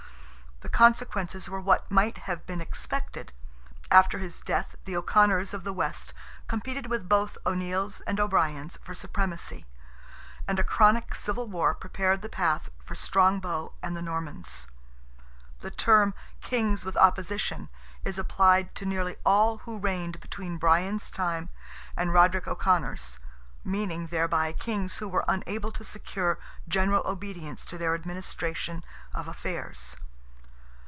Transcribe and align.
The 0.61 0.69
consequences 0.69 1.49
were 1.49 1.59
what 1.59 1.89
might 1.89 2.19
have 2.29 2.45
been 2.45 2.61
expected. 2.61 3.31
After 3.89 4.19
his 4.19 4.41
death 4.41 4.75
the 4.85 4.95
O'Conors 4.95 5.55
of 5.55 5.63
the 5.63 5.73
west 5.73 6.13
competed 6.47 6.85
with 6.85 7.09
both 7.09 7.35
O'Neills 7.47 7.99
and 8.01 8.19
O'Briens 8.19 8.77
for 8.83 8.93
supremacy, 8.93 9.65
and 10.47 10.59
a 10.59 10.63
chronic 10.63 11.15
civil 11.15 11.47
war 11.47 11.73
prepared 11.73 12.21
the 12.21 12.29
path 12.29 12.69
for 12.83 12.93
Strongbow 12.93 13.73
and 13.81 13.97
the 13.97 14.03
Normans. 14.03 14.67
The 15.61 15.71
term 15.71 16.13
"Kings 16.41 16.85
with 16.85 16.95
Opposition" 16.95 17.69
is 18.05 18.19
applied 18.19 18.75
to 18.75 18.85
nearly 18.85 19.15
all 19.25 19.57
who 19.59 19.79
reigned 19.79 20.19
between 20.19 20.57
Brian's 20.57 21.09
time 21.09 21.49
and 21.97 22.13
Roderick 22.13 22.47
O'Conor's, 22.47 23.17
meaning, 23.63 24.07
thereby, 24.07 24.53
kings 24.53 24.97
who 24.97 25.09
were 25.09 25.25
unable 25.27 25.71
to 25.71 25.83
secure 25.83 26.37
general 26.67 27.01
obedience 27.07 27.65
to 27.65 27.79
their 27.79 27.95
administration 27.95 28.83
of 29.15 29.27
affairs. 29.27 29.97